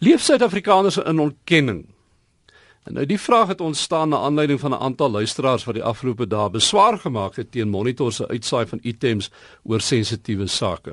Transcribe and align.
Leef 0.00 0.22
Suid-Afrikaners 0.22 0.96
in 0.96 1.18
ontkenning? 1.18 1.80
En 2.86 2.94
nou 2.94 3.06
die 3.06 3.18
vraag 3.18 3.48
het 3.48 3.60
ontstaan 3.60 4.08
na 4.08 4.16
aanleiding 4.16 4.60
van 4.60 4.70
'n 4.70 4.80
aantal 4.80 5.10
luisteraars 5.10 5.64
wat 5.64 5.74
die 5.74 5.82
afgelope 5.82 6.26
dae 6.26 6.50
beswaar 6.50 6.98
gemaak 6.98 7.36
het 7.36 7.50
teen 7.50 7.68
Monitor 7.68 8.12
se 8.12 8.28
uitsaai 8.28 8.66
van 8.66 8.78
items 8.82 9.30
oor 9.62 9.80
sensitiewe 9.80 10.46
sake. 10.46 10.92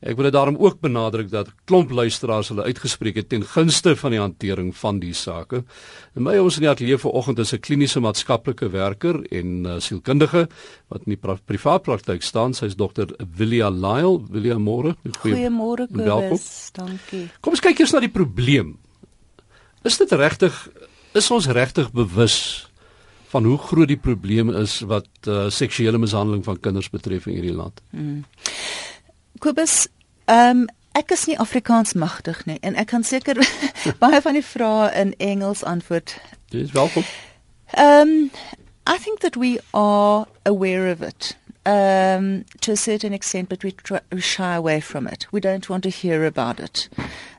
Ek 0.00 0.16
wil 0.16 0.26
dit 0.28 0.34
daarom 0.34 0.56
ook 0.60 0.80
benadruk 0.80 1.30
dat 1.30 1.48
klomp 1.64 1.90
luisteraars 1.90 2.48
hulle 2.52 2.66
uitgespreek 2.66 3.16
het 3.16 3.28
ten 3.28 3.44
gunste 3.44 3.94
van 3.96 4.10
die 4.10 4.20
hantering 4.20 4.74
van 4.76 4.98
die 5.00 5.14
sake. 5.14 5.62
En 6.14 6.26
my 6.26 6.36
ons 6.38 6.58
in 6.58 6.66
die 6.66 6.70
ateljee 6.70 6.98
vanoggend 6.98 7.38
is 7.38 7.54
'n 7.54 7.60
kliniese 7.60 8.00
maatskaplike 8.00 8.68
werker 8.68 9.22
en 9.30 9.64
uh, 9.64 9.78
sielkundige 9.80 10.48
wat 10.88 11.06
in 11.06 11.16
die 11.16 11.36
privaat 11.44 11.82
praktyk 11.82 12.22
staan. 12.22 12.54
Sy's 12.54 12.76
dokter 12.76 13.08
Willia 13.36 13.70
Lyle. 13.70 14.20
Willia 14.30 14.58
Moore. 14.58 14.96
Goeiemôre 15.22 15.88
Kobus. 15.88 16.70
Dankie. 16.72 17.30
Kom 17.40 17.52
ons 17.52 17.60
kyk 17.60 17.78
eers 17.78 17.92
na 17.92 18.00
die 18.00 18.12
probleem. 18.12 18.78
Is 19.84 19.96
dit 19.96 20.12
regtig 20.12 20.68
is 21.14 21.30
ons 21.30 21.46
regtig 21.46 21.92
bewus 21.92 22.68
van 23.34 23.44
hoe 23.44 23.58
groot 23.58 23.88
die 23.90 23.98
probleem 23.98 24.50
is 24.50 24.80
wat 24.86 25.08
uh, 25.26 25.48
seksuele 25.50 25.98
mishandeling 25.98 26.44
van 26.46 26.60
kinders 26.60 26.90
betref 26.90 27.26
in 27.26 27.38
hierdie 27.38 27.54
land? 27.54 27.82
Hmm. 27.90 28.22
Kobus, 29.44 29.88
ehm 30.24 30.58
um, 30.58 30.68
ek 30.96 31.10
is 31.12 31.26
nie 31.28 31.34
Afrikaans 31.42 31.92
magtig 31.92 32.38
nie 32.48 32.54
en 32.64 32.78
ek 32.80 32.86
kan 32.94 33.02
seker 33.04 33.36
baie 34.02 34.20
van 34.24 34.38
die 34.38 34.44
vrae 34.46 34.86
in 34.96 35.10
Engels 35.20 35.60
antwoord. 35.68 36.14
Dis 36.54 36.72
welkom. 36.72 37.04
Ehm 37.76 38.08
um, 38.08 38.30
I 38.88 38.96
think 38.96 39.20
that 39.20 39.36
we 39.36 39.58
are 39.74 40.24
aware 40.44 40.88
of 40.92 41.02
it. 41.02 41.36
Um, 41.66 42.44
to 42.60 42.72
a 42.72 42.76
certain 42.76 43.12
extent, 43.12 43.48
but 43.48 43.64
we, 43.64 43.72
try, 43.72 44.00
we 44.12 44.20
shy 44.20 44.54
away 44.54 44.80
from 44.80 45.06
it. 45.06 45.26
We 45.32 45.40
don't 45.40 45.68
want 45.68 45.82
to 45.84 45.90
hear 45.90 46.24
about 46.24 46.60
it. 46.60 46.88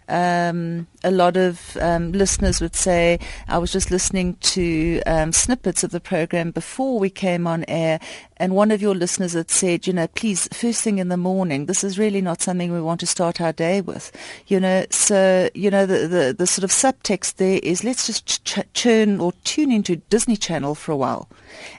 Um, 0.08 0.88
a 1.04 1.12
lot 1.12 1.38
of 1.38 1.78
um, 1.78 2.12
listeners 2.12 2.62
would 2.62 2.76
say, 2.76 3.20
I 3.48 3.58
was 3.58 3.72
just 3.72 3.92
listening 3.92 4.36
to 4.36 5.02
um, 5.06 5.32
snippets 5.32 5.84
of 5.84 5.92
the 5.92 6.00
program 6.00 6.52
before 6.52 7.00
we 7.00 7.10
came 7.10 7.48
on 7.48 7.66
air, 7.68 8.00
and 8.38 8.56
one 8.56 8.72
of 8.72 8.82
your 8.82 8.96
listeners 8.96 9.34
had 9.34 9.50
said, 9.50 9.88
you 9.88 9.94
know, 9.94 10.08
please, 10.08 10.48
first 10.52 10.82
thing 10.82 10.98
in 10.98 11.10
the 11.10 11.18
morning, 11.18 11.66
this 11.66 11.84
is 11.84 11.98
really 11.98 12.22
not 12.22 12.42
something 12.42 12.72
we 12.72 12.82
want 12.82 13.00
to 13.00 13.08
start 13.08 13.40
our 13.40 13.54
day 13.54 13.82
with. 13.82 14.12
You 14.48 14.60
know, 14.60 14.86
so, 14.90 15.50
you 15.54 15.72
know, 15.72 15.86
the, 15.86 16.08
the, 16.08 16.36
the 16.38 16.48
sort 16.48 16.64
of 16.64 16.72
subtext 16.72 17.36
there 17.36 17.60
is 17.64 17.84
let's 17.84 18.08
just 18.08 18.46
ch- 18.46 18.60
churn 18.74 19.20
or 19.20 19.34
tune 19.44 19.72
into 19.72 19.96
Disney 19.96 20.38
Channel 20.38 20.76
for 20.76 20.92
a 20.92 20.98
while. 20.98 21.30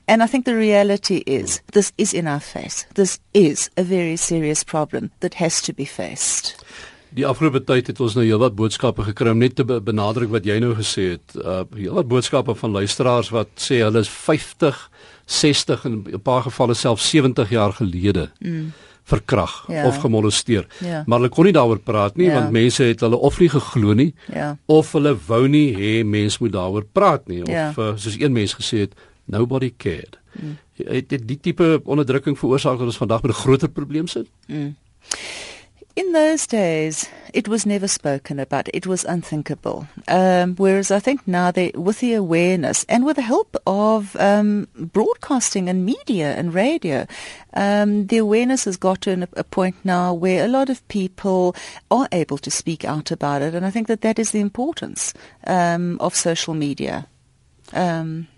And 0.09 0.23
I 0.23 0.27
think 0.27 0.45
the 0.45 0.57
reality 0.57 1.23
is 1.27 1.61
this 1.73 1.93
is 1.99 2.15
in 2.15 2.27
our 2.27 2.41
face. 2.41 2.87
This 2.95 3.21
is 3.35 3.71
a 3.77 3.83
very 3.83 4.17
serious 4.17 4.65
problem 4.65 5.11
that 5.21 5.35
has 5.35 5.61
to 5.63 5.73
be 5.73 5.85
faced. 5.85 6.65
Die 7.17 7.25
afgelope 7.27 7.63
tyd 7.65 7.87
het 7.87 8.01
ons 8.05 8.15
nou 8.15 8.25
heelwat 8.27 8.57
boodskappe 8.59 9.07
gekry 9.07 9.33
om 9.33 9.39
net 9.41 9.55
te 9.57 9.65
benadruk 9.65 10.29
wat 10.35 10.45
jy 10.45 10.59
nou 10.61 10.75
gesê 10.77 11.17
het. 11.17 11.37
Uh 11.41 11.63
heelwat 11.77 12.09
boodskappe 12.11 12.55
van 12.55 12.77
luisteraars 12.77 13.33
wat 13.33 13.49
sê 13.57 13.81
hulle 13.81 14.03
is 14.05 14.11
50, 14.13 14.91
60 15.25 15.87
en 15.89 15.95
'n 16.13 16.21
paar 16.21 16.43
gevalle 16.43 16.75
self 16.75 17.01
70 17.01 17.51
jaar 17.51 17.73
gelede. 17.73 18.31
Mm 18.41 18.73
verkrag 19.07 19.65
ja. 19.69 19.87
of 19.87 19.97
gemolesteer. 19.97 20.67
Ja. 20.83 21.03
Maar 21.07 21.19
hulle 21.19 21.31
kon 21.31 21.47
nie 21.47 21.55
daaroor 21.55 21.79
praat 21.79 22.17
nie 22.19 22.27
ja. 22.27 22.41
want 22.41 22.51
mense 22.51 22.83
het 22.83 23.05
hulle 23.07 23.17
of 23.17 23.39
nie 23.39 23.49
geglo 23.49 23.95
nie 23.95 24.15
ja. 24.33 24.57
of 24.67 24.93
hulle 24.93 25.13
wou 25.29 25.47
nie 25.49 25.69
hê 25.77 25.93
mense 26.03 26.43
moet 26.43 26.53
daaroor 26.57 26.87
praat 26.93 27.29
nie 27.31 27.43
of 27.45 27.53
ja. 27.53 27.69
uh, 27.71 27.93
soos 27.95 28.19
een 28.19 28.35
mens 28.35 28.57
gesê 28.59 28.83
het 28.87 28.97
nobody 29.25 29.71
cared. 29.77 30.19
Mm. 30.33 30.57
Het 30.91 31.09
dit 31.09 31.29
die 31.29 31.39
tipe 31.41 31.81
onderdrukking 31.85 32.39
veroorsaak 32.39 32.83
dat 32.83 32.91
ons 32.91 32.99
vandag 32.99 33.23
met 33.23 33.31
'n 33.31 33.41
groter 33.45 33.69
probleem 33.69 34.07
sit? 34.07 34.27
Mm. 34.47 34.75
In 35.97 36.13
those 36.13 36.47
days, 36.47 37.09
it 37.33 37.49
was 37.49 37.65
never 37.65 37.89
spoken 37.89 38.39
about. 38.39 38.69
It 38.75 38.87
was 38.87 39.03
unthinkable. 39.05 39.89
Um, 40.09 40.55
whereas 40.57 40.91
I 40.91 41.01
think 41.01 41.27
now, 41.27 41.51
they, 41.51 41.71
with 41.75 42.01
the 42.01 42.13
awareness 42.13 42.85
and 42.87 43.07
with 43.07 43.17
the 43.17 43.23
help 43.23 43.57
of 43.67 44.15
um, 44.17 44.69
broadcasting 44.77 45.71
and 45.71 45.87
media 45.87 46.35
and 46.37 46.53
radio, 46.53 47.07
um, 47.55 48.09
the 48.09 48.19
awareness 48.19 48.67
has 48.67 48.77
gotten 48.77 49.23
a, 49.23 49.29
a 49.39 49.45
point 49.45 49.77
now 49.85 50.13
where 50.13 50.45
a 50.45 50.49
lot 50.49 50.69
of 50.69 50.87
people 50.89 51.57
are 51.91 52.09
able 52.13 52.37
to 52.39 52.51
speak 52.51 52.85
out 52.85 53.11
about 53.11 53.41
it. 53.41 53.55
And 53.55 53.65
I 53.65 53.71
think 53.71 53.87
that 53.89 54.03
that 54.03 54.19
is 54.19 54.33
the 54.33 54.41
importance 54.41 55.15
um, 55.47 55.97
of 55.99 56.15
social 56.15 56.53
media 56.53 57.07
um, 57.73 58.29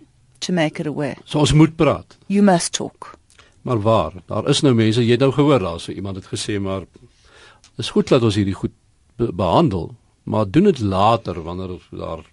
to 0.42 0.52
make 0.52 0.78
it 0.78 0.86
aware. 0.86 1.16
So 1.24 1.40
ons 1.40 1.52
moet 1.52 1.74
praat. 1.76 2.16
You 2.28 2.42
must 2.42 2.72
talk. 2.72 3.18
Maar 3.62 3.80
waar? 3.80 4.12
Daar 4.26 4.48
is 4.48 4.60
nou 4.60 4.74
mense, 4.74 5.02
jy 5.02 5.10
het 5.10 5.20
nou 5.20 5.32
gehoor 5.32 5.58
daar 5.58 5.80
so 5.80 5.92
iemand 5.92 6.16
het 6.16 6.30
gesê 6.30 6.60
maar 6.62 6.86
is 7.78 7.92
goed 7.94 8.10
dat 8.10 8.24
ons 8.26 8.36
hierdie 8.38 8.56
goed 8.58 8.74
be 9.18 9.30
behandel, 9.34 9.92
maar 10.28 10.50
doen 10.50 10.68
dit 10.70 10.80
later 10.80 11.40
wanneer 11.42 11.78
daar 11.90 12.26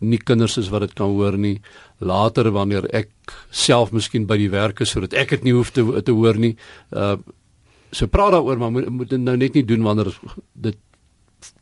nie 0.00 0.18
kinders 0.20 0.58
is 0.60 0.68
wat 0.68 0.84
dit 0.84 0.92
kan 0.98 1.14
hoor 1.16 1.38
nie, 1.40 1.60
later 2.04 2.50
wanneer 2.52 2.88
ek 2.96 3.10
self 3.50 3.92
miskien 3.96 4.26
by 4.28 4.36
die 4.40 4.50
werk 4.52 4.82
is 4.84 4.92
sodat 4.92 5.16
ek 5.16 5.36
dit 5.36 5.48
nie 5.48 5.54
hoef 5.56 5.72
te 5.72 5.84
te 6.04 6.14
hoor 6.16 6.36
nie. 6.40 6.56
Uh 6.92 7.16
so 7.96 8.10
praat 8.10 8.34
daaroor, 8.34 8.58
maar 8.58 8.72
moet, 8.74 8.88
moet 8.90 9.08
dit 9.08 9.20
nou 9.22 9.36
net 9.38 9.54
nie 9.54 9.64
doen 9.64 9.84
wanneer 9.86 10.10
dit 10.66 10.76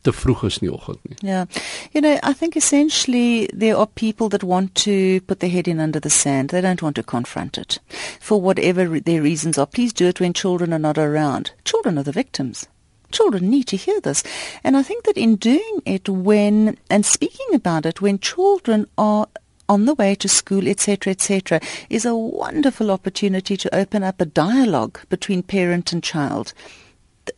te 0.01 0.13
vroeg 0.13 0.43
is 0.43 0.59
nie 0.61 0.71
oggend 0.71 0.99
nie. 1.03 1.17
Yeah. 1.21 1.45
You 1.93 2.01
know, 2.01 2.19
I 2.23 2.33
think 2.33 2.55
essentially 2.55 3.49
there 3.53 3.77
are 3.77 3.87
people 3.87 4.29
that 4.29 4.43
want 4.43 4.75
to 4.85 5.21
put 5.21 5.39
their 5.39 5.49
head 5.49 5.67
in 5.67 5.79
under 5.79 5.99
the 5.99 6.09
sand. 6.09 6.49
They 6.49 6.61
don't 6.61 6.81
want 6.81 6.95
to 6.95 7.03
confront 7.03 7.57
it. 7.57 7.79
For 8.19 8.39
whatever 8.39 8.99
their 8.99 9.21
reasons 9.21 9.57
are, 9.57 9.65
please 9.67 9.93
do 9.93 10.07
it 10.07 10.19
when 10.19 10.33
children 10.33 10.73
are 10.73 10.79
not 10.79 10.97
around. 10.97 11.51
Children 11.63 11.97
are 11.97 12.03
the 12.03 12.11
victims. 12.11 12.67
Children 13.11 13.49
need 13.49 13.67
to 13.67 13.77
hear 13.77 13.99
this. 14.01 14.23
And 14.63 14.75
I 14.75 14.83
think 14.83 15.05
that 15.05 15.17
in 15.17 15.35
doing 15.35 15.81
it 15.85 16.09
when 16.09 16.77
and 16.89 17.05
speaking 17.05 17.53
about 17.53 17.85
it 17.85 18.01
when 18.01 18.19
children 18.19 18.87
are 18.97 19.27
on 19.67 19.85
the 19.85 19.95
way 19.95 20.13
to 20.15 20.29
school, 20.29 20.67
etc., 20.67 21.11
etc., 21.11 21.59
is 21.89 22.05
a 22.05 22.15
wonderful 22.15 22.91
opportunity 22.91 23.57
to 23.57 23.75
open 23.75 24.03
up 24.03 24.21
a 24.21 24.25
dialogue 24.25 24.99
between 25.09 25.41
parent 25.41 25.91
and 25.91 26.03
child 26.03 26.53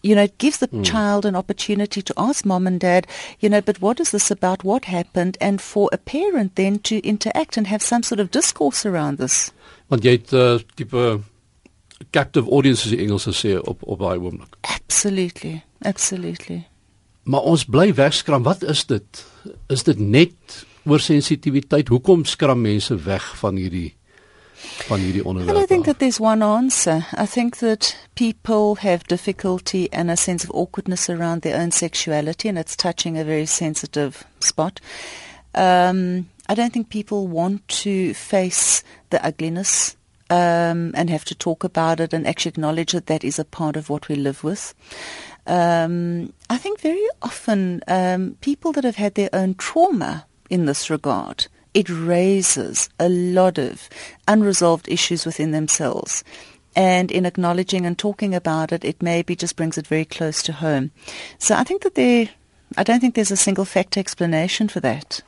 you 0.04 0.16
know, 0.16 0.24
it 0.24 0.38
gives 0.38 0.58
the 0.58 0.68
mm. 0.68 0.86
child 0.86 1.26
an 1.26 1.36
opportunity 1.36 2.02
to 2.02 2.14
ask 2.18 2.46
mom 2.46 2.68
and 2.68 2.80
dad, 2.80 3.08
you 3.40 3.50
know, 3.50 3.62
but 3.62 3.82
what 3.82 4.00
is 4.00 4.12
this 4.12 4.32
about? 4.32 4.64
What 4.64 4.86
happened? 4.86 5.38
And 5.42 5.62
for 5.62 5.90
a 5.92 5.98
parent 5.98 6.56
then 6.56 6.80
to 6.80 7.00
interact 7.00 7.58
and 7.58 7.68
have 7.68 7.82
some 7.82 8.04
sort 8.04 8.20
of 8.20 8.32
discourse 8.32 8.86
around 8.86 9.18
this. 9.18 9.52
Want 9.88 10.04
jy 10.04 10.18
het 10.18 10.34
uh, 10.34 10.60
tipe 10.76 11.20
captive 12.12 12.50
audiences 12.52 12.92
in 12.92 13.06
Engels 13.08 13.28
sê 13.36 13.58
op 13.58 13.84
op 13.84 14.00
daai 14.00 14.18
oomblik. 14.18 14.58
Absolutely. 14.62 15.64
Absolutely. 15.86 16.68
Maar 17.24 17.42
ons 17.42 17.66
bly 17.66 17.94
wegskram. 17.94 18.44
Wat 18.44 18.64
is 18.64 18.86
dit? 18.86 19.26
Is 19.68 19.84
dit 19.84 20.00
net 20.00 20.66
oor 20.88 21.00
sensitiwiteit? 21.04 21.88
Hoekom 21.92 22.26
skram 22.26 22.62
mense 22.64 22.96
weg 23.04 23.26
van 23.40 23.60
hierdie 23.60 23.97
van 24.88 25.00
hierdie 25.00 25.26
onderwerp? 25.26 25.58
I 25.58 25.66
think 25.66 25.86
that 25.86 26.00
there's 26.00 26.20
one 26.20 26.42
answer. 26.44 27.06
I 27.14 27.26
think 27.26 27.58
that 27.58 27.96
people 28.16 28.76
have 28.76 29.04
difficulty 29.08 29.88
and 29.92 30.10
a 30.10 30.16
sense 30.16 30.44
of 30.44 30.52
awkwardness 30.52 31.10
around 31.10 31.42
their 31.42 31.60
own 31.60 31.72
sexuality 31.72 32.50
and 32.50 32.58
it's 32.58 32.76
touching 32.76 33.18
a 33.18 33.24
very 33.24 33.46
sensitive 33.46 34.24
spot. 34.40 34.80
Um, 35.54 36.30
I 36.50 36.56
don't 36.56 36.72
think 36.72 36.90
people 36.90 37.28
want 37.28 37.68
to 37.84 38.14
face 38.14 38.84
the 39.10 39.26
ugliness 39.26 39.96
um, 40.30 40.92
and 40.96 41.10
have 41.10 41.26
to 41.26 41.36
talk 41.36 41.64
about 41.64 42.00
it 42.00 42.14
and 42.14 42.28
actually 42.28 42.50
acknowledge 42.50 42.92
that 42.92 43.08
that 43.08 43.24
is 43.24 43.40
a 43.40 43.46
part 43.46 43.76
of 43.76 43.90
what 43.90 44.08
we 44.08 44.16
live 44.16 44.44
with. 44.44 44.74
Um, 45.46 46.34
I 46.50 46.58
think 46.58 46.82
very 46.82 47.08
often 47.22 47.82
um, 47.88 48.38
people 48.42 48.72
that 48.74 48.84
have 48.84 48.98
had 48.98 49.16
their 49.16 49.30
own 49.34 49.56
trauma 49.56 50.26
in 50.50 50.66
this 50.66 50.90
regard 50.90 51.48
it 51.78 51.90
raises 51.90 52.90
a 52.98 53.08
lot 53.08 53.60
of 53.60 53.88
unresolved 54.28 54.88
issues 54.90 55.28
within 55.28 55.52
themselves. 55.52 56.24
And 56.76 57.12
in 57.12 57.24
acknowledging 57.26 57.86
and 57.86 57.96
talking 57.96 58.34
about 58.34 58.72
it, 58.72 58.84
it 58.84 59.02
maybe 59.02 59.36
just 59.36 59.56
brings 59.56 59.78
it 59.78 59.86
very 59.86 60.06
close 60.06 60.42
to 60.44 60.54
home. 60.54 60.90
So 61.38 61.54
I 61.54 61.64
think 61.64 61.84
that 61.84 61.94
there, 61.94 62.30
I 62.78 62.84
don't 62.84 63.00
think 63.00 63.14
there's 63.14 63.32
a 63.32 63.38
single 63.38 63.66
fact 63.66 63.96
explanation 63.96 64.70
for 64.70 64.80
that. 64.80 65.22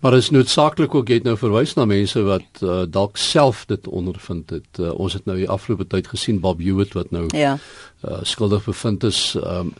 Maar 0.00 0.14
is 0.14 0.30
noodsaaklik 0.30 0.94
ook 0.94 1.08
jy 1.08 1.18
het 1.20 1.26
nou 1.28 1.36
verwys 1.36 1.74
na 1.76 1.84
mense 1.84 2.22
wat 2.24 2.62
uh, 2.64 2.86
dalk 2.88 3.20
self 3.20 3.66
dit 3.68 3.88
ondervind 3.88 4.50
het. 4.50 4.80
Uh, 4.80 4.94
ons 4.96 5.12
het 5.12 5.28
nou 5.28 5.36
die 5.36 5.48
afgelope 5.48 5.84
tyd 5.92 6.08
gesien 6.08 6.40
Bob 6.40 6.62
Hewitt 6.64 6.96
wat 6.96 7.12
nou 7.12 7.26
ja. 7.36 7.58
uh, 8.08 8.22
skuldig 8.24 8.64
bevind 8.64 9.04
is. 9.04 9.34
Um, 9.36 9.74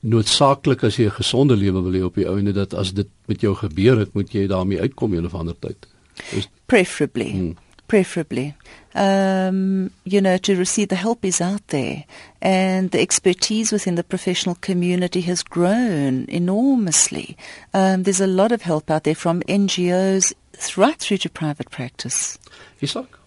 noodsaaklik 0.00 0.82
as 0.84 0.96
jy 0.96 1.06
'n 1.06 1.18
gesonde 1.20 1.56
lewe 1.56 1.82
wil 1.82 1.92
hê 1.92 2.04
op 2.04 2.14
die 2.14 2.28
ouene 2.28 2.52
dat 2.52 2.74
as 2.74 2.92
dit 2.92 3.08
met 3.26 3.40
jou 3.40 3.54
gebeur 3.54 3.98
het, 3.98 4.14
moet 4.14 4.32
jy 4.32 4.46
daarmee 4.46 4.80
uitkom 4.80 5.12
een 5.12 5.26
of 5.26 5.34
ander 5.34 5.58
tyd. 5.58 5.86
Is, 6.32 6.48
preferably. 6.66 7.30
Hmm. 7.30 7.56
Preferably. 7.86 8.54
Um, 8.94 9.90
you 10.02 10.20
know, 10.20 10.36
to 10.36 10.54
receive 10.54 10.88
the 10.88 10.94
help 10.94 11.24
is 11.24 11.40
out 11.40 11.62
there. 11.68 12.04
And 12.42 12.90
the 12.90 13.00
expertise 13.00 13.72
within 13.72 13.94
the 13.94 14.02
professional 14.02 14.56
community 14.60 15.22
has 15.22 15.42
grown 15.42 16.26
enormously. 16.28 17.36
Um, 17.72 18.02
there's 18.02 18.20
a 18.20 18.26
lot 18.26 18.52
of 18.52 18.62
help 18.62 18.90
out 18.90 19.04
there 19.04 19.14
from 19.14 19.40
NGOs 19.48 20.34
right 20.76 20.98
through 20.98 21.18
to 21.18 21.30
private 21.30 21.70
practice. 21.70 22.38
Isak? 22.80 23.18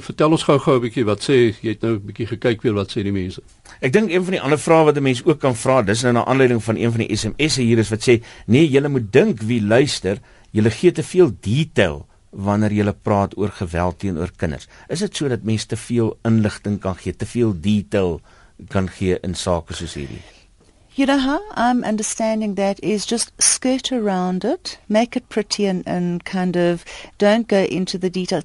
Vertel 0.00 0.30
ons 0.30 0.42
gou-gou 0.42 0.76
'n 0.76 0.80
bietjie 0.80 1.04
wat 1.04 1.22
sê 1.22 1.54
jy 1.60 1.68
het 1.74 1.82
nou 1.82 1.94
'n 1.94 2.06
bietjie 2.06 2.26
gekyk 2.26 2.62
weer 2.62 2.74
wat 2.74 2.90
sê 2.90 3.02
die 3.02 3.12
mense. 3.12 3.42
Ek 3.80 3.92
dink 3.92 4.10
een 4.10 4.24
van 4.24 4.32
die 4.32 4.40
ander 4.40 4.58
vrae 4.58 4.84
wat 4.84 4.96
'n 4.96 5.02
mens 5.02 5.24
ook 5.24 5.40
kan 5.40 5.56
vra, 5.56 5.82
dis 5.82 6.02
nou 6.02 6.12
na 6.12 6.24
aanleiding 6.24 6.62
van 6.62 6.76
een 6.76 6.90
van 6.90 7.00
die 7.00 7.16
SMS'e 7.16 7.62
hier 7.62 7.78
is 7.78 7.90
wat 7.90 8.08
sê, 8.08 8.22
nee, 8.46 8.68
jy 8.68 8.88
moet 8.88 9.12
dink 9.12 9.42
wie 9.42 9.62
luister, 9.62 10.18
jy 10.52 10.70
gee 10.70 10.92
te 10.92 11.02
veel 11.02 11.30
detail 11.40 12.06
wanneer 12.30 12.72
jy 12.72 12.92
praat 12.92 13.36
oor 13.36 13.48
geweld 13.48 13.98
teenoor 13.98 14.30
kinders. 14.36 14.68
Is 14.88 14.98
dit 14.98 15.16
so 15.16 15.28
dat 15.28 15.42
mense 15.42 15.66
te 15.66 15.76
veel 15.76 16.16
inligting 16.24 16.80
kan 16.80 16.96
gee, 16.96 17.16
te 17.16 17.26
veel 17.26 17.54
detail 17.60 18.20
kan 18.68 18.88
gee 18.88 19.18
in 19.22 19.34
sake 19.34 19.74
soos 19.74 19.94
hierdie? 19.94 20.22
You 20.96 21.06
know 21.06 21.18
how 21.18 21.40
I'm 21.56 21.82
understanding 21.82 22.54
that 22.54 22.78
is 22.80 23.04
just 23.04 23.32
skirt 23.38 23.90
around 23.90 24.44
it, 24.44 24.78
make 24.88 25.16
it 25.16 25.28
pretty 25.28 25.66
and, 25.66 25.82
and 25.88 26.22
kind 26.24 26.56
of 26.56 26.84
don't 27.18 27.48
go 27.48 27.64
into 27.64 27.98
the 27.98 28.10
detail. 28.10 28.42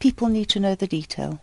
People 0.00 0.28
need 0.28 0.48
to 0.48 0.58
know 0.60 0.74
the 0.74 0.86
detail. 0.86 1.38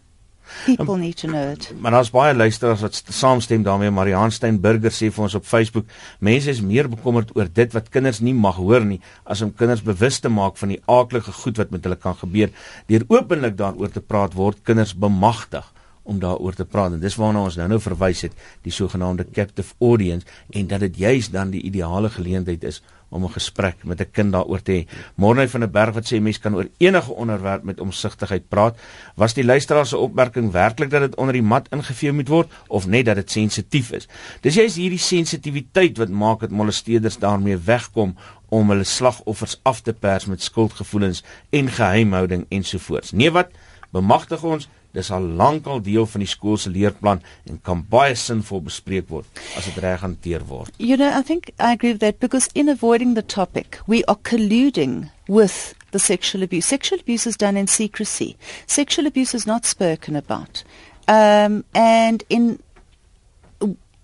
People 0.65 0.95
um, 0.95 1.01
need 1.01 1.18
to 1.18 1.27
know 1.27 1.51
it. 1.51 1.74
Maar 1.77 1.92
daar's 1.92 2.09
baie 2.09 2.33
luisteraars 2.36 2.81
wat 2.81 3.04
saamstem 3.13 3.63
daarmee. 3.63 3.92
Marianne 3.92 4.33
Steinburger 4.33 4.94
sê 4.95 5.12
vir 5.13 5.25
ons 5.27 5.36
op 5.38 5.45
Facebook, 5.45 5.86
mense 6.24 6.50
is 6.50 6.63
meer 6.65 6.89
bekommerd 6.89 7.36
oor 7.38 7.51
dit 7.54 7.75
wat 7.77 7.92
kinders 7.94 8.24
nie 8.25 8.33
mag 8.33 8.57
hoor 8.57 8.86
nie 8.88 8.98
as 9.30 9.44
om 9.45 9.54
kinders 9.54 9.83
bewus 9.86 10.18
te 10.24 10.31
maak 10.33 10.57
van 10.57 10.74
die 10.74 10.80
aaklige 10.89 11.36
goed 11.44 11.62
wat 11.62 11.75
met 11.75 11.86
hulle 11.86 12.00
kan 12.01 12.18
gebeur. 12.18 12.50
Deur 12.89 13.06
openlik 13.13 13.59
daaroor 13.59 13.94
te 13.94 14.01
praat 14.01 14.33
word 14.39 14.63
kinders 14.65 14.95
bemagtig 14.98 15.68
om 16.07 16.19
daaroor 16.19 16.56
te 16.56 16.65
praat 16.65 16.95
en 16.95 17.04
dis 17.04 17.15
waarna 17.19 17.44
ons 17.50 17.57
nou-nou 17.59 17.80
verwys 17.83 18.24
het 18.27 18.36
die 18.65 18.74
sogenaamde 18.74 19.27
captive 19.36 19.75
audience 19.83 20.27
en 20.50 20.68
dat 20.71 20.86
dit 20.88 21.01
juis 21.07 21.31
dan 21.33 21.51
die 21.51 21.63
ideale 21.68 22.09
geleentheid 22.09 22.63
is 22.63 22.81
om 23.09 23.24
'n 23.24 23.31
gesprek 23.31 23.83
met 23.83 24.01
'n 24.01 24.12
kind 24.12 24.31
daaroor 24.31 24.62
te 24.62 24.71
hê. 24.71 24.88
Morne 25.15 25.48
van 25.48 25.59
der 25.59 25.69
Berg 25.69 25.94
wat 25.94 26.13
sê 26.13 26.19
mense 26.21 26.39
kan 26.39 26.56
oor 26.56 26.68
enige 26.77 27.12
onderwerp 27.12 27.63
met 27.63 27.80
omsigtigheid 27.80 28.48
praat. 28.48 28.77
Was 29.15 29.33
die 29.33 29.45
luisteraar 29.45 29.86
se 29.86 29.98
opmerking 29.98 30.51
werklik 30.51 30.89
dat 30.89 31.01
dit 31.01 31.15
onder 31.15 31.33
die 31.33 31.42
mat 31.42 31.68
ingevee 31.69 32.12
moet 32.12 32.27
word 32.27 32.51
of 32.68 32.88
net 32.88 33.06
dat 33.06 33.15
dit 33.15 33.31
sensitief 33.31 33.92
is? 33.92 34.07
Dis 34.42 34.56
juist 34.56 34.75
hierdie 34.75 35.00
sensitiwiteit 35.00 35.98
wat 35.98 36.10
maak 36.10 36.39
dat 36.39 36.50
molesteerders 36.50 37.18
daarmee 37.18 37.57
wegkom 37.57 38.15
om 38.50 38.69
hulle 38.69 38.83
slagoffers 38.83 39.60
af 39.63 39.81
te 39.81 39.94
pers 39.94 40.25
met 40.25 40.42
skuldgevoelens 40.42 41.24
en 41.50 41.69
geheimhouding 41.69 42.45
ensovoorts. 42.50 43.12
Nee 43.12 43.31
wat 43.31 43.48
bemagtig 43.92 44.44
ons 44.44 44.68
dis 44.97 45.11
al 45.13 45.25
lankal 45.39 45.81
deel 45.85 46.07
van 46.09 46.23
die 46.23 46.29
skool 46.29 46.57
se 46.57 46.71
leerplan 46.73 47.21
en 47.45 47.59
kan 47.63 47.83
baie 47.91 48.15
sinvol 48.17 48.63
bespreek 48.65 49.09
word 49.13 49.41
as 49.57 49.69
dit 49.69 49.79
reg 49.83 50.01
hanteer 50.01 50.45
word. 50.49 50.73
You 50.77 50.97
know, 50.97 51.11
I 51.13 51.21
think 51.21 51.51
I 51.59 51.73
agree 51.77 51.94
with 51.94 52.01
that 52.01 52.19
because 52.19 52.49
in 52.53 52.69
avoiding 52.69 53.13
the 53.15 53.25
topic, 53.25 53.79
we 53.88 54.03
are 54.05 54.17
colluding 54.23 55.09
with 55.27 55.75
the 55.91 55.99
sexual 55.99 56.44
abuse. 56.44 56.65
Sexual 56.65 56.99
abuse 56.99 57.27
is 57.27 57.38
done 57.38 57.57
in 57.57 57.67
secrecy. 57.67 58.35
Sexual 58.65 59.07
abuse 59.07 59.33
is 59.33 59.45
not 59.45 59.65
spoken 59.65 60.15
about. 60.15 60.63
Um, 61.07 61.63
and 61.73 62.23
in 62.29 62.59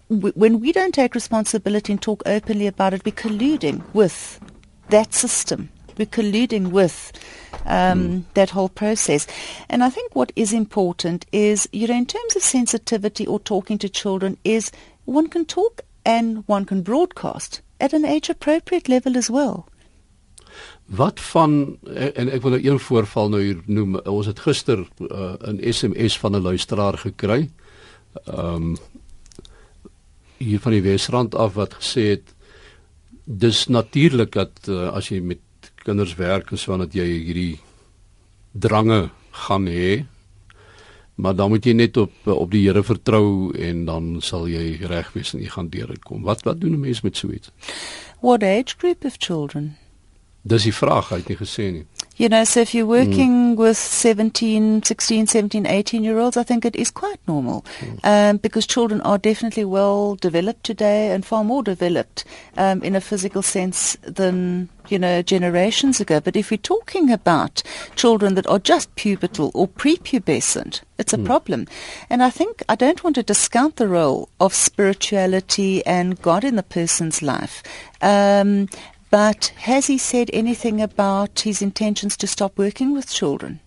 when 0.10 0.60
we 0.60 0.72
don't 0.72 0.94
take 0.94 1.16
responsibility 1.16 1.94
and 1.94 2.02
talk 2.02 2.22
openly 2.26 2.68
about 2.68 2.94
it, 2.94 3.04
we're 3.04 3.12
colluding 3.12 3.82
with 3.94 4.40
that 4.90 5.14
system. 5.14 5.70
We're 5.98 6.06
colluding 6.06 6.72
with 6.72 7.12
um, 7.66 8.02
mm. 8.02 8.24
that 8.34 8.50
whole 8.50 8.70
process. 8.70 9.28
And 9.70 9.84
I 9.84 9.90
think 9.90 10.16
what 10.16 10.32
is 10.36 10.54
important 10.54 11.26
is, 11.32 11.68
you 11.72 11.88
know, 11.88 11.98
in 11.98 12.06
terms 12.06 12.36
of 12.36 12.44
sensitivity 12.44 13.26
or 13.28 13.40
talking 13.40 13.78
to 13.80 13.90
children, 13.90 14.38
is 14.44 14.72
one 15.06 15.28
can 15.30 15.46
talk 15.46 15.82
and 16.06 16.44
one 16.48 16.66
can 16.66 16.82
broadcast 16.82 17.62
at 17.80 17.94
an 17.94 18.06
age 18.06 18.30
appropriate 18.30 18.90
level 18.90 19.18
as 19.18 19.30
well. 19.30 19.68
Wat 20.86 21.20
van 21.20 21.78
en 21.96 22.30
ek 22.30 22.44
wil 22.44 22.54
nou 22.54 22.62
een 22.62 22.80
voorval 22.80 23.30
nou 23.32 23.42
hier 23.42 23.62
noem. 23.66 23.96
Ons 24.10 24.28
het 24.30 24.40
gister 24.44 24.84
uh, 25.00 25.34
'n 25.50 25.62
SMS 25.74 26.20
van 26.20 26.36
'n 26.36 26.42
luisteraar 26.42 26.98
gekry. 26.98 27.50
Ehm 28.26 28.56
um, 28.56 28.78
hier 30.38 30.60
van 30.60 30.72
die 30.72 30.82
Wesrand 30.82 31.36
af 31.36 31.54
wat 31.54 31.74
gesê 31.74 32.02
het 32.10 32.34
dis 33.24 33.68
natuurlik 33.68 34.32
dat 34.32 34.68
uh, 34.68 34.92
as 34.92 35.08
jy 35.10 35.20
met 35.20 35.40
kinders 35.84 36.16
werk 36.16 36.52
en 36.52 36.58
so 36.58 36.78
dat 36.78 36.94
jy 36.94 37.06
hierdie 37.06 37.60
drange 38.52 39.10
gaan 39.32 39.68
hê. 39.68 40.06
Maar 41.16 41.36
dan 41.36 41.50
moet 41.54 41.66
jy 41.66 41.74
net 41.78 41.98
op 41.98 42.14
op 42.26 42.52
die 42.52 42.66
Here 42.66 42.84
vertrou 42.84 43.54
en 43.54 43.86
dan 43.86 44.18
sal 44.22 44.48
jy 44.50 44.80
reg 44.90 45.12
wees 45.14 45.34
en 45.34 45.44
jy 45.44 45.52
gaan 45.54 45.70
deur 45.70 45.94
dit 45.94 46.04
kom. 46.04 46.24
Wat 46.24 46.42
wat 46.44 46.62
doen 46.62 46.74
'n 46.74 46.80
mens 46.80 47.02
met 47.02 47.18
so 47.18 47.30
iets? 47.30 47.52
What 48.22 48.44
age 48.44 48.76
group 48.78 49.06
of 49.06 49.16
children? 49.18 49.78
Dis 50.42 50.64
die 50.64 50.74
vraag, 50.74 51.10
hy 51.10 51.18
het 51.18 51.28
nie 51.28 51.38
gesê 51.38 51.72
nie. 51.72 51.86
You 52.16 52.30
know, 52.30 52.44
so 52.44 52.62
if 52.62 52.76
you're 52.76 52.86
working 52.86 53.56
mm. 53.56 53.58
with 53.58 53.78
17, 53.78 54.84
16, 54.84 55.28
17, 55.28 55.66
18 55.66 56.04
year 56.04 56.20
olds, 56.20 56.38
I 56.38 56.44
think 56.44 56.64
it 56.64 56.76
is 56.76 56.92
quite 56.92 57.20
normal 57.28 57.66
mm. 57.80 58.00
um, 58.04 58.38
because 58.38 58.68
children 58.68 59.02
are 59.02 59.18
definitely 59.18 59.66
well 59.66 60.16
developed 60.16 60.64
today 60.64 61.12
and 61.12 61.26
far 61.26 61.44
more 61.44 61.64
developed 61.64 62.24
um, 62.56 62.84
in 62.84 62.96
a 62.96 63.02
physical 63.02 63.42
sense 63.42 63.98
than, 64.04 64.70
you 64.90 65.00
know, 65.00 65.24
generations 65.24 66.00
ago. 66.00 66.20
But 66.20 66.36
if 66.36 66.52
we're 66.52 66.58
talking 66.58 67.12
about 67.12 67.64
children 67.96 68.36
that 68.36 68.46
are 68.46 68.60
just 68.60 68.96
pubertal 68.96 69.50
or 69.56 69.68
prepubescent, 69.68 70.82
it's 71.00 71.14
a 71.14 71.18
mm. 71.18 71.26
problem. 71.26 71.68
And 72.12 72.22
I 72.22 72.30
think 72.30 72.62
I 72.70 72.76
don't 72.76 73.04
want 73.04 73.16
to 73.16 73.24
discount 73.24 73.78
the 73.78 73.88
role 73.88 74.30
of 74.40 74.54
spirituality 74.54 75.84
and 75.84 76.22
God 76.22 76.44
in 76.44 76.58
the 76.58 76.64
person's 76.64 77.24
life. 77.24 77.64
Um, 78.02 78.68
but 79.14 79.54
has 79.58 79.86
he 79.86 80.00
said 80.00 80.32
anything 80.34 80.82
about 80.82 81.42
his 81.42 81.62
intentions 81.62 82.18
to 82.18 82.26
stop 82.26 82.58
working 82.58 82.94
with 82.94 83.14
children? 83.14 83.60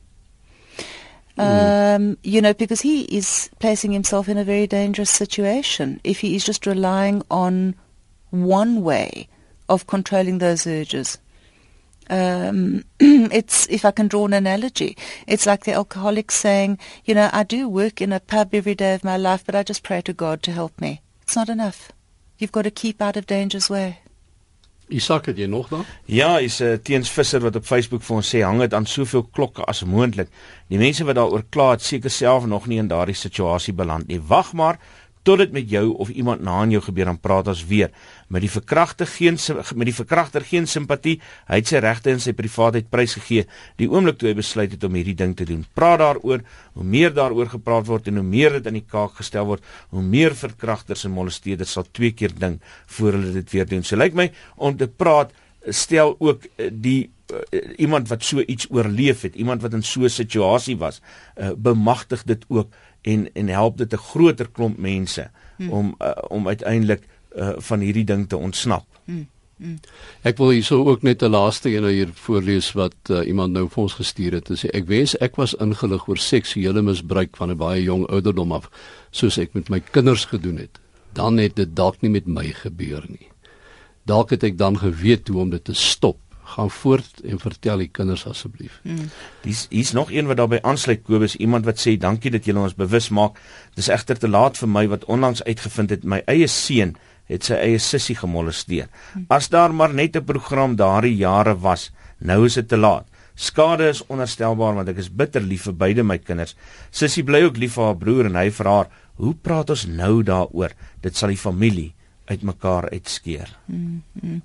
Mm. 1.39 1.95
Um, 1.95 2.19
you 2.25 2.43
know, 2.43 2.53
because 2.53 2.81
he 2.81 3.03
is 3.03 3.49
placing 3.61 3.93
himself 3.93 4.29
in 4.29 4.39
a 4.39 4.43
very 4.43 4.67
dangerous 4.67 5.09
situation 5.09 6.01
if 6.03 6.19
he 6.19 6.35
is 6.35 6.45
just 6.45 6.67
relying 6.67 7.23
on 7.31 7.77
one 8.31 8.83
way 8.83 9.29
of 9.69 9.87
controlling 9.87 10.39
those 10.39 10.67
urges. 10.67 11.19
Um, 12.11 12.83
it's 12.99 13.69
if 13.69 13.85
I 13.85 13.93
can 13.93 14.09
draw 14.09 14.25
an 14.25 14.33
analogy, 14.33 14.97
it's 15.29 15.47
like 15.47 15.63
the 15.63 15.75
alcoholic 15.75 16.33
saying, 16.33 16.81
you 17.05 17.15
know, 17.15 17.31
I 17.33 17.45
do 17.45 17.69
work 17.69 18.01
in 18.01 18.13
a 18.13 18.19
pub 18.19 18.53
every 18.53 18.75
day 18.75 18.95
of 18.95 19.05
my 19.05 19.17
life, 19.17 19.47
but 19.47 19.55
I 19.55 19.63
just 19.63 19.85
pray 19.85 20.01
to 20.03 20.13
God 20.13 20.43
to 20.43 20.51
help 20.51 20.81
me. 20.81 21.03
It's 21.23 21.37
not 21.37 21.49
enough. 21.49 21.93
You've 22.37 22.51
got 22.51 22.63
to 22.63 22.73
keep 22.73 23.01
out 23.01 23.17
of 23.17 23.29
danger's 23.29 23.71
way. 23.71 24.01
Isak, 24.89 25.27
het 25.27 25.39
jy 25.39 25.47
nog 25.51 25.69
dan? 25.69 25.85
Ja, 26.05 26.39
is 26.39 26.61
'n 26.61 26.65
uh, 26.65 26.75
teens 26.79 27.11
visser 27.11 27.41
wat 27.41 27.57
op 27.57 27.65
Facebook 27.65 28.03
vir 28.03 28.17
ons 28.17 28.35
sê 28.35 28.43
hang 28.43 28.61
dit 28.61 28.75
aan 28.75 28.87
soveel 28.87 29.23
klokke 29.33 29.65
as 29.65 29.85
moontlik. 29.85 30.29
Die 30.69 30.79
mense 30.79 31.05
wat 31.05 31.15
daaroor 31.15 31.45
kla 31.51 31.71
het 31.71 31.83
seker 31.83 32.11
self 32.11 32.47
nog 32.47 32.67
nie 32.67 32.79
in 32.79 32.89
daardie 32.89 33.15
situasie 33.15 33.75
beland 33.75 34.07
nie. 34.07 34.21
Wag 34.21 34.53
maar 34.53 34.79
tot 35.27 35.41
dit 35.43 35.53
met 35.55 35.67
jou 35.71 35.91
of 35.99 36.11
iemand 36.15 36.45
na 36.47 36.61
aan 36.63 36.71
jou 36.71 36.81
gebeur 36.85 37.09
dan 37.11 37.19
praat 37.19 37.51
ons 37.51 37.65
weer. 37.67 37.91
Met 38.31 38.45
die 38.45 38.51
verkragter 38.51 39.09
geen 39.11 39.39
met 39.75 39.89
die 39.89 39.95
verkragter 39.95 40.45
geen 40.47 40.69
simpatie. 40.71 41.17
Hy 41.49 41.59
het 41.61 41.71
sy 41.71 41.81
regte 41.83 42.13
in 42.15 42.23
sy 42.23 42.35
privaatheid 42.37 42.91
prysgegee 42.91 43.47
die 43.81 43.89
oomblik 43.91 44.21
toe 44.21 44.31
hy 44.31 44.37
besluit 44.39 44.71
het 44.75 44.85
om 44.87 44.95
hierdie 44.95 45.17
ding 45.19 45.35
te 45.37 45.47
doen. 45.49 45.65
Praat 45.75 45.99
daaroor, 46.05 46.45
hoe 46.79 46.85
meer 46.85 47.15
daaroor 47.15 47.51
gepraat 47.57 47.89
word 47.91 48.11
en 48.11 48.21
hoe 48.21 48.27
meer 48.27 48.59
dit 48.59 48.71
in 48.71 48.79
die 48.79 48.87
kaak 48.87 49.19
gestel 49.19 49.49
word, 49.51 49.65
hoe 49.91 50.03
meer 50.03 50.37
verkragters 50.37 51.07
en 51.09 51.15
molesteerders 51.17 51.75
sal 51.75 51.89
twee 51.91 52.15
keer 52.15 52.35
dink 52.37 52.63
voor 52.99 53.19
hulle 53.19 53.35
dit 53.41 53.57
weer 53.57 53.67
doen. 53.67 53.83
So 53.83 53.99
lyk 53.99 54.15
my 54.15 54.31
om 54.57 54.79
te 54.79 54.87
praat 54.87 55.35
stel 55.67 56.15
ook 56.23 56.47
eh, 56.57 56.71
die 56.71 57.11
uh, 57.33 57.61
iemand 57.77 58.09
wat 58.09 58.25
so 58.25 58.41
iets 58.41 58.67
oorleef 58.71 59.23
het, 59.23 59.35
iemand 59.35 59.63
wat 59.63 59.73
in 59.73 59.83
so 59.83 60.03
'n 60.03 60.09
situasie 60.09 60.77
was, 60.77 61.01
uh, 61.37 61.51
bemagtig 61.57 62.23
dit 62.23 62.45
ook 62.49 62.69
en 63.03 63.33
en 63.33 63.49
help 63.49 63.79
dit 63.79 63.93
'n 63.93 63.97
groter 63.97 64.49
klomp 64.51 64.79
mense 64.79 65.31
hmm. 65.57 65.71
om 65.71 65.95
uh, 65.99 66.11
om 66.29 66.49
uiteindelik 66.49 67.03
uh, 67.37 67.53
van 67.57 67.81
hierdie 67.81 68.05
ding 68.05 68.29
te 68.29 68.37
ontsnap. 68.37 68.87
Hmm. 69.05 69.29
Hmm. 69.57 69.79
Ek 70.21 70.37
wil 70.37 70.51
hierso 70.53 70.85
ook 70.85 71.03
net 71.03 71.23
'n 71.23 71.33
laaste 71.33 71.71
een 71.71 71.85
hier 71.85 72.11
voorlees 72.13 72.73
wat 72.73 72.97
uh, 73.11 73.27
iemand 73.27 73.53
nou 73.53 73.69
vir 73.69 73.83
ons 73.83 73.95
gestuur 73.95 74.33
het. 74.33 74.47
Dit 74.47 74.59
sê 74.59 74.69
ek 74.73 74.87
wens 74.87 75.17
ek 75.17 75.37
was 75.37 75.55
ingelig 75.55 76.09
oor 76.09 76.19
seksuele 76.21 76.83
misbruik 76.83 77.37
van 77.37 77.51
'n 77.51 77.57
baie 77.57 77.83
jong 77.83 78.07
ouderdom 78.07 78.53
af 78.53 78.69
soos 79.11 79.39
ek 79.39 79.55
met 79.55 79.69
my 79.69 79.81
kinders 79.81 80.25
gedoen 80.25 80.57
het. 80.57 80.81
Dan 81.13 81.39
het 81.39 81.57
dit 81.57 81.77
dalk 81.77 82.01
nie 82.01 82.11
met 82.11 82.27
my 82.27 82.53
gebeur 82.53 83.05
nie. 83.09 83.29
Dalk 84.05 84.31
het 84.31 84.43
ek 84.43 84.59
dan 84.59 84.79
geweet 84.79 85.29
hoe 85.29 85.41
om 85.41 85.51
dit 85.51 85.65
te 85.65 85.75
stop 85.75 86.19
gaan 86.55 86.71
voort 86.71 87.21
en 87.25 87.41
vertel 87.43 87.83
die 87.83 87.91
kinders 87.93 88.27
asseblief. 88.31 88.79
Hmm. 88.83 89.11
Dis 89.43 89.67
hier's 89.71 89.93
nog 89.97 90.13
een 90.15 90.29
wat 90.31 90.39
daarbey 90.41 90.61
aansluit 90.63 91.03
Kobus, 91.07 91.37
iemand 91.43 91.67
wat 91.67 91.81
sê 91.83 91.97
dankie 91.99 92.31
dat 92.31 92.47
julle 92.47 92.63
ons 92.63 92.77
bewus 92.79 93.11
maak. 93.11 93.41
Dis 93.75 93.91
egter 93.93 94.19
te 94.19 94.31
laat 94.31 94.59
vir 94.61 94.71
my 94.71 94.87
wat 94.93 95.05
onlangs 95.11 95.43
uitgevind 95.43 95.91
het 95.97 96.05
my 96.05 96.23
eie 96.31 96.47
seun 96.47 96.95
het 97.27 97.49
sy 97.49 97.59
eie 97.59 97.79
sussie 97.83 98.15
gemolesteer. 98.15 98.87
Hmm. 99.13 99.27
As 99.29 99.51
daar 99.51 99.75
maar 99.75 99.95
net 99.95 100.17
'n 100.17 100.25
program 100.25 100.77
daardie 100.77 101.17
jare 101.17 101.59
was, 101.59 101.91
nou 102.19 102.45
is 102.47 102.55
dit 102.55 102.69
te 102.69 102.77
laat. 102.77 103.07
Skade 103.35 103.89
is 103.89 104.07
onherstelbaar 104.07 104.75
want 104.75 104.89
ek 104.89 104.97
is 104.97 105.11
bitter 105.13 105.43
lief 105.43 105.67
vir 105.69 105.75
beide 105.75 106.03
my 106.03 106.19
kinders. 106.19 106.57
Sussie 106.91 107.25
bly 107.25 107.43
ook 107.43 107.57
lief 107.57 107.75
vir 107.77 107.85
haar 107.85 107.97
broer 107.97 108.27
en 108.27 108.37
hy 108.37 108.51
vir 108.51 108.67
haar. 108.67 108.89
Hoe 109.17 109.35
praat 109.35 109.71
ons 109.71 109.87
nou 109.87 110.23
daaroor? 110.23 110.73
Dit 111.03 111.17
sal 111.17 111.29
die 111.29 111.37
familie 111.41 111.93
uitmekaar 112.27 112.91
uitskeer. 112.91 113.49
Hmm. 113.67 114.03
hmm. 114.21 114.43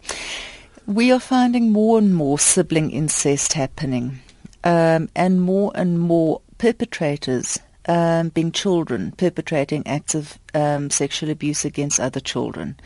We 0.88 1.12
are 1.12 1.20
finding 1.20 1.72
more 1.72 2.00
and 2.00 2.16
more 2.16 2.40
sibling 2.40 2.92
incest 2.92 3.54
happening, 3.54 4.20
um, 4.64 5.10
and 5.16 5.42
more 5.42 5.72
and 5.76 6.00
more 6.00 6.42
perpetrators 6.58 7.60
um, 7.88 8.30
being 8.30 8.52
children 8.52 9.12
perpetrating 9.14 9.86
acts 9.88 10.16
of 10.16 10.38
um, 10.54 10.90
sexual 10.90 11.30
abuse 11.30 11.66
against 11.66 12.00
other 12.00 12.20
children. 12.20 12.78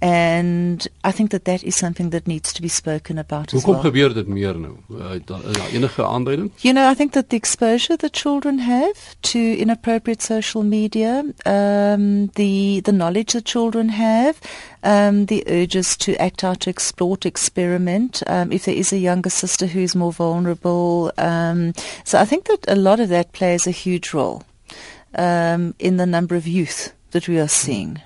And 0.00 0.86
I 1.02 1.10
think 1.10 1.30
that 1.30 1.44
that 1.44 1.64
is 1.64 1.74
something 1.74 2.10
that 2.10 2.28
needs 2.28 2.52
to 2.52 2.62
be 2.62 2.68
spoken 2.68 3.18
about 3.18 3.52
as 3.52 3.66
well. 3.66 3.82
gebeur 3.82 4.14
dit 4.14 4.28
meer 4.28 4.54
nou? 4.54 4.76
Uh, 4.90 5.18
da, 5.24 5.40
is 5.42 5.56
daar 5.56 5.72
enige 5.72 6.04
aanduiding? 6.04 6.52
You 6.62 6.72
know, 6.72 6.88
I 6.90 6.94
think 6.94 7.12
that 7.12 7.30
the 7.30 7.36
exposure 7.36 7.96
that 7.96 8.12
children 8.12 8.58
have 8.58 9.16
to 9.20 9.38
inappropriate 9.38 10.22
social 10.22 10.62
media, 10.62 11.24
um, 11.44 12.30
the 12.34 12.80
the 12.84 12.92
knowledge 12.92 13.32
that 13.32 13.44
children 13.44 13.88
have, 13.88 14.38
um, 14.84 15.26
the 15.26 15.42
urges 15.48 15.96
to 15.96 16.14
act 16.22 16.44
out, 16.44 16.60
to 16.60 16.70
explore, 16.70 17.16
to 17.16 17.28
experiment. 17.28 18.22
Um, 18.28 18.52
if 18.52 18.64
there 18.66 18.76
is 18.76 18.92
a 18.92 18.98
younger 18.98 19.30
sister 19.30 19.66
who's 19.66 19.96
more 19.96 20.12
vulnerable, 20.12 21.10
um, 21.18 21.72
so 22.04 22.20
I 22.20 22.24
think 22.24 22.44
that 22.44 22.64
a 22.68 22.76
lot 22.76 23.00
of 23.00 23.08
that 23.08 23.32
plays 23.32 23.66
a 23.66 23.72
huge 23.72 24.14
role 24.14 24.44
um, 25.16 25.74
in 25.80 25.96
the 25.96 26.06
number 26.06 26.36
of 26.36 26.46
youth 26.46 26.92
that 27.10 27.26
we 27.26 27.40
are 27.40 27.48
seeing. 27.48 28.00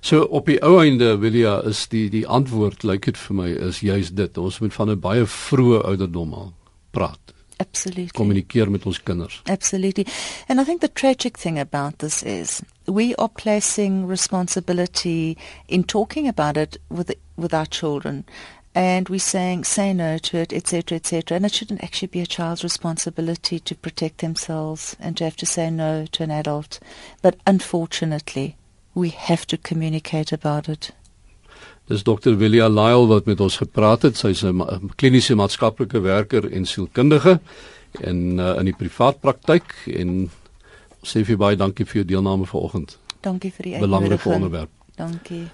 So 0.00 0.22
op 0.22 0.46
die 0.46 0.60
ou 0.62 0.78
einde 0.80 1.18
Willia 1.18 1.58
is 1.66 1.86
die 1.88 2.08
die 2.10 2.26
antwoord 2.26 2.84
lyk 2.86 3.08
dit 3.10 3.18
vir 3.18 3.34
my 3.34 3.48
is 3.70 3.80
juis 3.80 4.12
dit. 4.14 4.38
Ons 4.38 4.58
moet 4.58 4.74
van 4.74 4.90
'n 4.90 5.00
baie 5.00 5.26
vroeë 5.26 5.82
ouderdom 5.84 6.34
al 6.34 6.52
praat. 6.90 7.34
Absolutely. 7.58 8.06
Kommunikeer 8.14 8.70
met 8.70 8.86
ons 8.86 9.02
kinders. 9.02 9.40
Absolutely. 9.44 10.06
And 10.48 10.60
I 10.60 10.64
think 10.64 10.80
the 10.80 10.92
tragic 10.92 11.36
thing 11.36 11.58
about 11.58 11.98
this 11.98 12.22
is 12.22 12.62
we 12.86 13.14
are 13.16 13.28
placing 13.28 14.06
responsibility 14.06 15.36
in 15.66 15.84
talking 15.84 16.28
about 16.28 16.56
it 16.56 16.78
with 16.88 17.14
with 17.36 17.52
our 17.52 17.66
children. 17.66 18.24
And 18.74 19.08
we're 19.08 19.18
saying, 19.18 19.64
say 19.64 19.92
no 19.92 20.18
to 20.18 20.36
it, 20.36 20.52
etc., 20.52 20.96
etc. 20.96 21.34
And 21.34 21.44
it 21.44 21.52
shouldn't 21.52 21.82
actually 21.82 22.08
be 22.08 22.20
a 22.20 22.26
child's 22.26 22.62
responsibility 22.62 23.58
to 23.58 23.74
protect 23.74 24.18
themselves 24.18 24.94
and 25.00 25.16
to 25.16 25.24
have 25.24 25.36
to 25.36 25.46
say 25.46 25.68
no 25.68 26.06
to 26.12 26.22
an 26.22 26.30
adult. 26.30 26.78
But 27.20 27.40
unfortunately, 27.44 28.56
we 28.98 29.12
have 29.16 29.46
to 29.46 29.56
communicate 29.56 30.32
about 30.34 30.68
it. 30.68 30.92
Dis 31.88 32.02
Dr. 32.02 32.36
Willia 32.36 32.68
Lyle 32.68 33.06
wat 33.06 33.24
met 33.24 33.40
ons 33.40 33.56
gepraat 33.56 34.02
het. 34.02 34.16
Sy's 34.16 34.42
'n 34.44 34.90
kliniese 34.96 35.34
maatskaplike 35.34 36.00
werker 36.00 36.52
en 36.52 36.66
sielkundige 36.66 37.40
in 38.00 38.38
uh, 38.38 38.58
in 38.58 38.64
die 38.64 38.76
privaat 38.76 39.20
praktyk 39.20 39.74
en 39.86 40.30
sê 41.02 41.24
vir 41.24 41.36
baie 41.36 41.56
dankie 41.56 41.86
vir 41.86 41.94
jou 41.94 42.04
deelname 42.04 42.46
vanoggend. 42.46 42.98
Dankie 43.20 43.52
vir 43.52 43.62
die 43.64 43.78
Belangrike 43.78 44.12
uitnodiging. 44.12 44.34
onderwerp. 44.34 44.70
Dankie. 44.96 45.48